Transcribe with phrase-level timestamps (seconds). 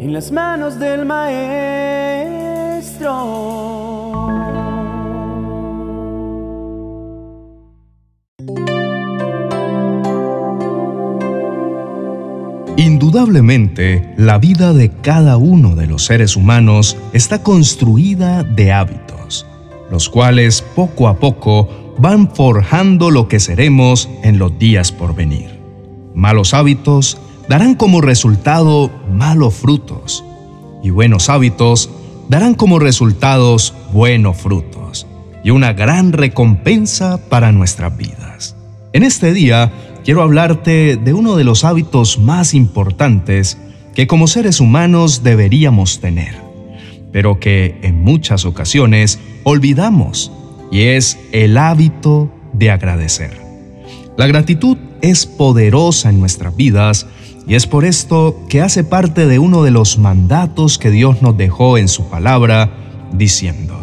[0.00, 1.50] en las manos del Maestro.
[12.78, 19.46] Indudablemente, la vida de cada uno de los seres humanos está construida de hábitos,
[19.90, 25.60] los cuales poco a poco van forjando lo que seremos en los días por venir.
[26.14, 27.18] Malos hábitos
[27.50, 30.24] darán como resultado malos frutos,
[30.84, 31.90] y buenos hábitos
[32.28, 35.08] darán como resultados buenos frutos,
[35.42, 38.54] y una gran recompensa para nuestras vidas.
[38.92, 39.72] En este día,
[40.04, 43.58] quiero hablarte de uno de los hábitos más importantes
[43.96, 46.36] que como seres humanos deberíamos tener,
[47.10, 50.30] pero que en muchas ocasiones olvidamos,
[50.70, 53.40] y es el hábito de agradecer.
[54.16, 57.08] La gratitud es poderosa en nuestras vidas
[57.50, 61.36] y es por esto que hace parte de uno de los mandatos que Dios nos
[61.36, 62.70] dejó en su palabra,
[63.12, 63.76] diciendo,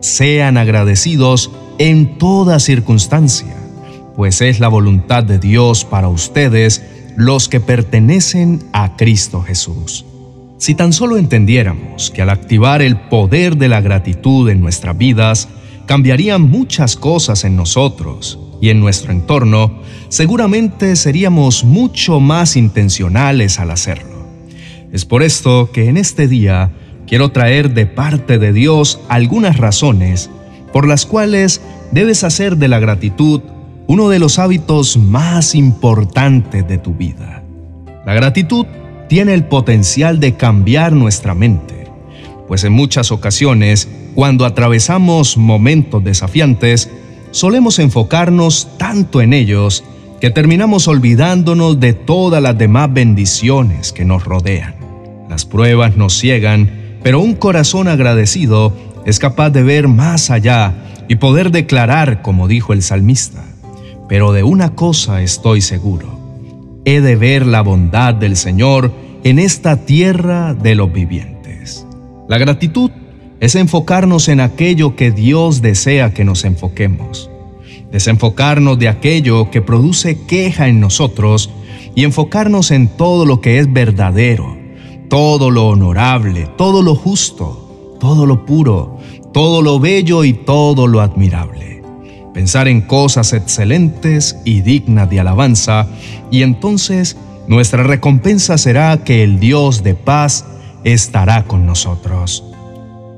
[0.00, 3.54] sean agradecidos en toda circunstancia
[4.18, 6.82] pues es la voluntad de Dios para ustedes
[7.14, 10.04] los que pertenecen a Cristo Jesús.
[10.58, 15.48] Si tan solo entendiéramos que al activar el poder de la gratitud en nuestras vidas,
[15.86, 23.70] cambiarían muchas cosas en nosotros y en nuestro entorno, seguramente seríamos mucho más intencionales al
[23.70, 24.26] hacerlo.
[24.92, 26.70] Es por esto que en este día
[27.06, 30.30] quiero traer de parte de Dios algunas razones
[30.72, 31.60] por las cuales
[31.92, 33.40] debes hacer de la gratitud
[33.86, 37.42] uno de los hábitos más importantes de tu vida.
[38.04, 38.66] La gratitud
[39.08, 41.86] tiene el potencial de cambiar nuestra mente,
[42.46, 46.90] pues en muchas ocasiones, cuando atravesamos momentos desafiantes,
[47.30, 49.84] solemos enfocarnos tanto en ellos
[50.20, 54.74] que terminamos olvidándonos de todas las demás bendiciones que nos rodean.
[55.28, 56.70] Las pruebas nos ciegan,
[57.02, 58.72] pero un corazón agradecido
[59.04, 60.74] es capaz de ver más allá
[61.08, 63.44] y poder declarar, como dijo el salmista,
[64.08, 66.18] pero de una cosa estoy seguro,
[66.84, 68.92] he de ver la bondad del Señor
[69.24, 71.86] en esta tierra de los vivientes.
[72.28, 72.90] La gratitud
[73.40, 77.30] es enfocarnos en aquello que Dios desea que nos enfoquemos,
[77.90, 81.50] desenfocarnos de aquello que produce queja en nosotros
[81.94, 84.56] y enfocarnos en todo lo que es verdadero,
[85.08, 88.98] todo lo honorable, todo lo justo, todo lo puro,
[89.32, 91.68] todo lo bello y todo lo admirable
[92.38, 95.88] pensar en cosas excelentes y dignas de alabanza,
[96.30, 97.16] y entonces
[97.48, 100.44] nuestra recompensa será que el Dios de paz
[100.84, 102.44] estará con nosotros.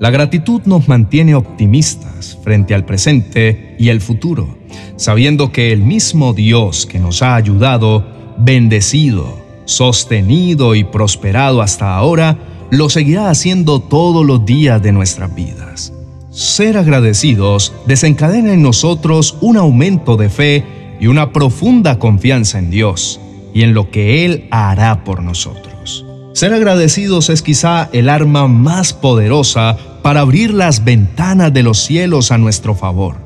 [0.00, 4.56] La gratitud nos mantiene optimistas frente al presente y el futuro,
[4.96, 8.06] sabiendo que el mismo Dios que nos ha ayudado,
[8.38, 12.38] bendecido, sostenido y prosperado hasta ahora,
[12.70, 15.92] lo seguirá haciendo todos los días de nuestras vidas.
[16.30, 20.64] Ser agradecidos desencadena en nosotros un aumento de fe
[21.00, 23.20] y una profunda confianza en Dios
[23.52, 26.04] y en lo que Él hará por nosotros.
[26.34, 32.32] Ser agradecidos es quizá el arma más poderosa para abrir las ventanas de los cielos
[32.32, 33.16] a nuestro favor,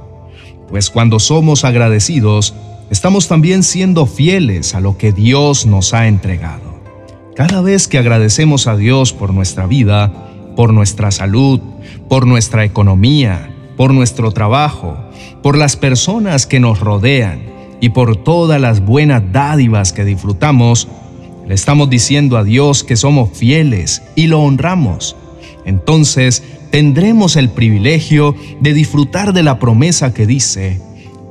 [0.69, 2.55] pues cuando somos agradecidos,
[2.91, 6.81] estamos también siendo fieles a lo que Dios nos ha entregado.
[7.37, 10.12] Cada vez que agradecemos a Dios por nuestra vida,
[10.56, 11.61] por nuestra salud,
[12.09, 14.97] por nuestra economía, por nuestro trabajo,
[15.43, 17.41] por las personas que nos rodean
[17.81, 20.88] y por todas las buenas dádivas que disfrutamos,
[21.47, 25.16] le estamos diciendo a Dios que somos fieles y lo honramos.
[25.65, 30.81] Entonces tendremos el privilegio de disfrutar de la promesa que dice,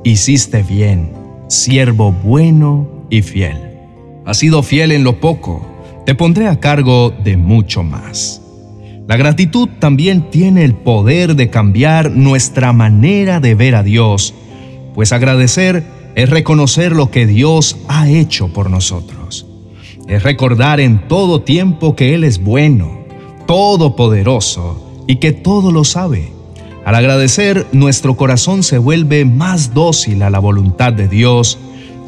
[0.04, 1.12] hiciste bien,
[1.48, 3.58] siervo bueno y fiel.
[4.24, 5.66] Has sido fiel en lo poco,
[6.06, 8.40] te pondré a cargo de mucho más.
[9.08, 14.32] La gratitud también tiene el poder de cambiar nuestra manera de ver a Dios,
[14.94, 19.46] pues agradecer es reconocer lo que Dios ha hecho por nosotros.
[20.08, 23.01] Es recordar en todo tiempo que Él es bueno,
[23.52, 26.32] todopoderoso y que todo lo sabe.
[26.86, 31.58] Al agradecer, nuestro corazón se vuelve más dócil a la voluntad de Dios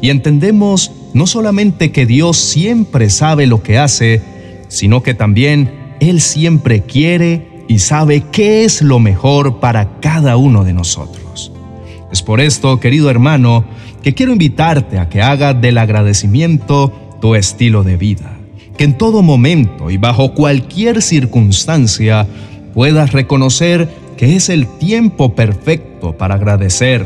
[0.01, 4.23] y entendemos no solamente que Dios siempre sabe lo que hace,
[4.69, 10.63] sino que también él siempre quiere y sabe qué es lo mejor para cada uno
[10.63, 11.51] de nosotros.
[12.11, 13.65] Es por esto, querido hermano,
[14.01, 16.91] que quiero invitarte a que hagas del agradecimiento
[17.21, 18.34] tu estilo de vida,
[18.77, 22.27] que en todo momento y bajo cualquier circunstancia
[22.73, 27.05] puedas reconocer que es el tiempo perfecto para agradecer.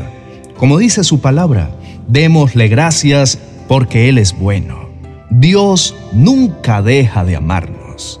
[0.56, 1.70] Como dice su palabra,
[2.08, 3.38] démosle gracias
[3.68, 4.90] porque Él es bueno.
[5.30, 8.20] Dios nunca deja de amarnos.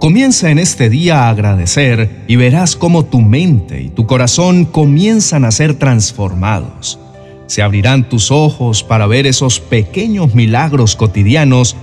[0.00, 5.44] Comienza en este día a agradecer y verás cómo tu mente y tu corazón comienzan
[5.44, 6.98] a ser transformados.
[7.46, 11.76] Se abrirán tus ojos para ver esos pequeños milagros cotidianos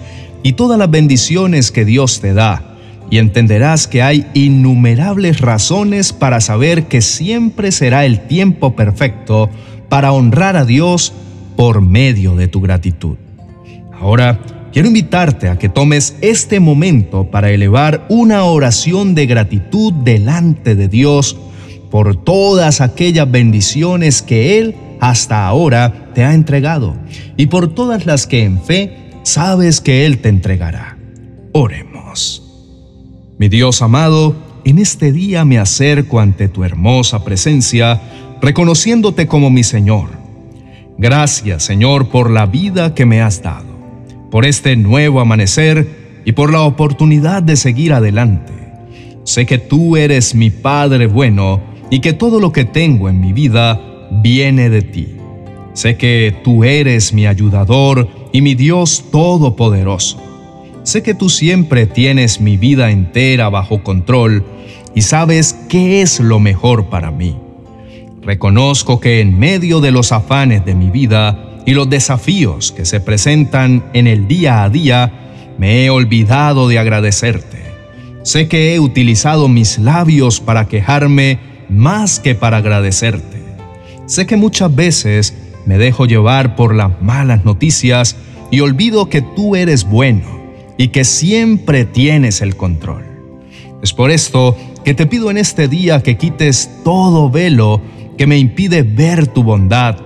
[0.44, 2.76] y todas las bendiciones que Dios te da,
[3.10, 9.50] y entenderás que hay innumerables razones para saber que siempre será el tiempo perfecto
[9.90, 11.14] para honrar a Dios
[11.56, 13.16] por medio de tu gratitud.
[14.00, 14.40] Ahora,
[14.72, 20.88] quiero invitarte a que tomes este momento para elevar una oración de gratitud delante de
[20.88, 21.38] Dios
[21.92, 26.96] por todas aquellas bendiciones que Él hasta ahora te ha entregado
[27.38, 30.98] y por todas las que en fe sabes que Él te entregará.
[31.54, 32.44] Oremos.
[33.40, 34.36] Mi Dios amado,
[34.66, 38.02] en este día me acerco ante tu hermosa presencia,
[38.42, 40.10] reconociéndote como mi Señor.
[40.98, 43.66] Gracias, Señor, por la vida que me has dado,
[44.30, 48.54] por este nuevo amanecer y por la oportunidad de seguir adelante.
[49.24, 53.34] Sé que tú eres mi Padre bueno y que todo lo que tengo en mi
[53.34, 53.82] vida
[54.22, 55.16] viene de ti.
[55.74, 60.22] Sé que tú eres mi ayudador y mi Dios todopoderoso.
[60.84, 64.44] Sé que tú siempre tienes mi vida entera bajo control
[64.94, 67.38] y sabes qué es lo mejor para mí.
[68.22, 73.00] Reconozco que en medio de los afanes de mi vida y los desafíos que se
[73.00, 75.12] presentan en el día a día,
[75.58, 77.64] me he olvidado de agradecerte.
[78.24, 81.40] Sé que he utilizado mis labios para quejarme
[81.70, 83.44] más que para agradecerte.
[84.06, 85.34] Sé que muchas veces
[85.66, 88.16] me dejo llevar por las malas noticias
[88.52, 90.42] y olvido que tú eres bueno
[90.78, 93.04] y que siempre tienes el control.
[93.82, 97.82] Es por esto que te pido en este día que quites todo velo
[98.18, 99.98] que me impide ver tu bondad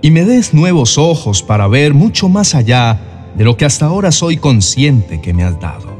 [0.00, 4.12] y me des nuevos ojos para ver mucho más allá de lo que hasta ahora
[4.12, 5.96] soy consciente que me has dado.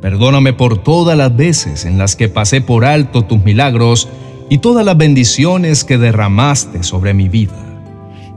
[0.00, 4.08] Perdóname por todas las veces en las que pasé por alto tus milagros
[4.48, 7.67] y todas las bendiciones que derramaste sobre mi vida.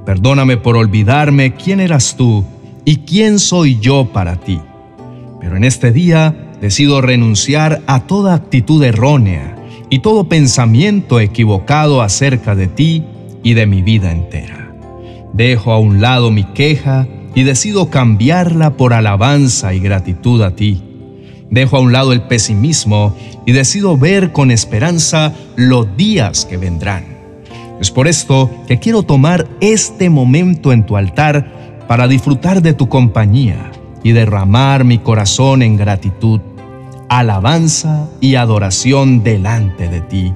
[0.06, 2.44] Perdóname por olvidarme quién eras tú
[2.86, 4.60] y quién soy yo para ti.
[5.40, 9.56] Pero en este día decido renunciar a toda actitud errónea
[9.90, 13.04] y todo pensamiento equivocado acerca de ti
[13.44, 14.74] y de mi vida entera.
[15.34, 20.84] Dejo a un lado mi queja y decido cambiarla por alabanza y gratitud a ti
[21.52, 23.14] Dejo a un lado el pesimismo
[23.46, 27.11] y decido ver con esperanza los días que vendrán.
[27.82, 32.88] Es por esto que quiero tomar este momento en tu altar para disfrutar de tu
[32.88, 33.72] compañía
[34.04, 36.42] y derramar mi corazón en gratitud,
[37.10, 40.32] alabanza y adoración delante de ti,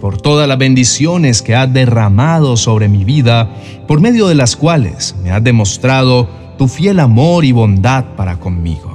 [0.00, 3.48] por todas las bendiciones que has derramado sobre mi vida,
[3.86, 6.28] por medio de las cuales me has demostrado
[6.58, 8.92] tu fiel amor y bondad para conmigo.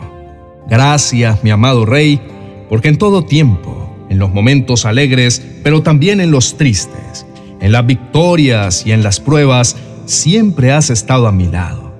[0.69, 2.19] Gracias, mi amado Rey,
[2.68, 7.25] porque en todo tiempo, en los momentos alegres, pero también en los tristes,
[7.59, 9.75] en las victorias y en las pruebas,
[10.06, 11.94] siempre has estado a mi lado.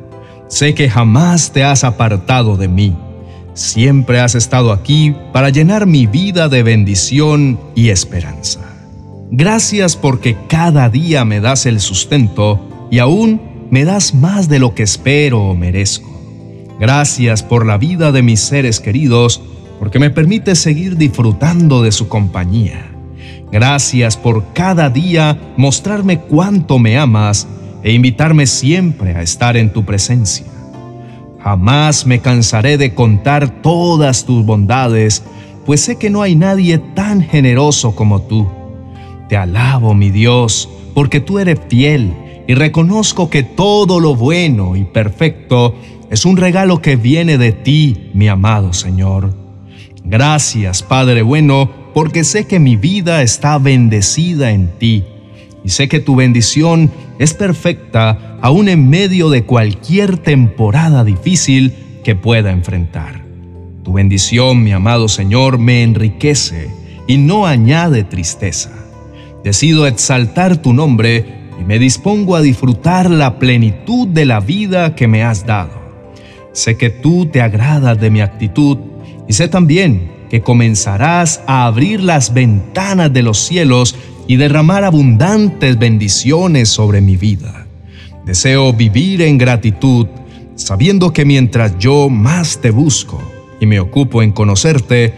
[0.48, 2.96] Sé que jamás te has apartado de mí.
[3.54, 8.62] Siempre has estado aquí para llenar mi vida de bendición y esperanza.
[9.32, 14.74] Gracias porque cada día me das el sustento y aún me das más de lo
[14.74, 16.10] que espero o merezco.
[16.80, 19.42] Gracias por la vida de mis seres queridos,
[19.80, 22.97] porque me permite seguir disfrutando de su compañía.
[23.52, 27.48] Gracias por cada día mostrarme cuánto me amas
[27.84, 30.46] e invitarme siempre a estar en tu presencia.
[31.40, 35.24] Jamás me cansaré de contar todas tus bondades,
[35.66, 38.48] pues sé que no hay nadie tan generoso como tú.
[39.30, 42.14] Te alabo, mi Dios, porque tú eres fiel
[42.48, 45.76] y reconozco que todo lo bueno y perfecto
[46.10, 49.34] es un regalo que viene de ti, mi amado Señor.
[50.04, 55.04] Gracias, Padre bueno, porque sé que mi vida está bendecida en ti
[55.64, 61.74] y sé que tu bendición es perfecta aún en medio de cualquier temporada difícil
[62.04, 63.24] que pueda enfrentar.
[63.84, 66.70] Tu bendición, mi amado Señor, me enriquece
[67.08, 68.70] y no añade tristeza.
[69.44, 71.26] Decido exaltar tu nombre
[71.60, 75.74] y me dispongo a disfrutar la plenitud de la vida que me has dado.
[76.54, 78.78] Sé que tú te agradas de mi actitud
[79.28, 83.96] y sé también que comenzarás a abrir las ventanas de los cielos
[84.28, 87.66] y derramar abundantes bendiciones sobre mi vida.
[88.26, 90.08] Deseo vivir en gratitud,
[90.56, 93.22] sabiendo que mientras yo más te busco
[93.60, 95.14] y me ocupo en conocerte,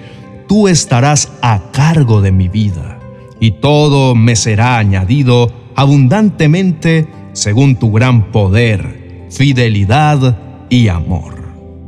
[0.48, 3.00] tú estarás a cargo de mi vida,
[3.40, 10.38] y todo me será añadido abundantemente según tu gran poder, fidelidad
[10.70, 11.36] y amor.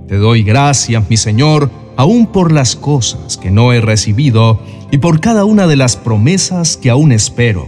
[0.08, 1.70] Te doy gracias, mi Señor,
[2.02, 6.76] aún por las cosas que no he recibido y por cada una de las promesas
[6.76, 7.68] que aún espero,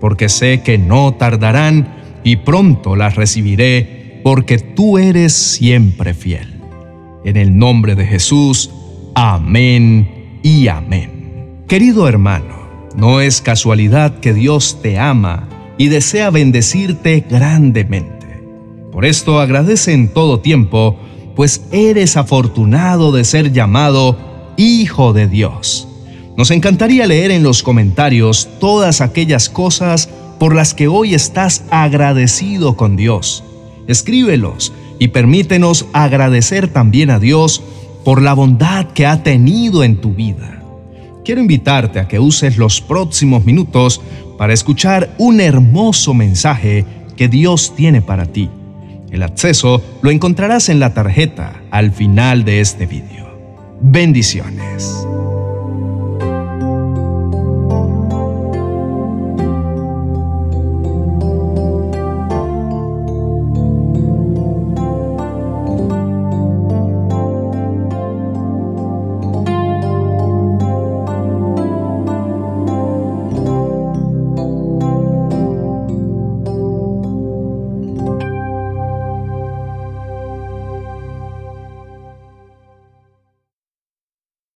[0.00, 6.60] porque sé que no tardarán y pronto las recibiré, porque tú eres siempre fiel.
[7.24, 8.72] En el nombre de Jesús,
[9.14, 11.62] amén y amén.
[11.68, 15.48] Querido hermano, no es casualidad que Dios te ama
[15.78, 18.42] y desea bendecirte grandemente.
[18.90, 20.98] Por esto agradece en todo tiempo,
[21.40, 25.88] pues eres afortunado de ser llamado Hijo de Dios.
[26.36, 32.76] Nos encantaría leer en los comentarios todas aquellas cosas por las que hoy estás agradecido
[32.76, 33.42] con Dios.
[33.88, 37.62] Escríbelos y permítenos agradecer también a Dios
[38.04, 40.62] por la bondad que ha tenido en tu vida
[41.24, 44.02] quiero invitarte a que uses los próximos minutos
[44.36, 46.84] para escuchar un hermoso mensaje
[47.16, 48.50] que Dios tiene para ti.
[49.10, 53.78] El acceso lo encontrarás en la tarjeta al final de este vídeo.
[53.80, 55.06] Bendiciones.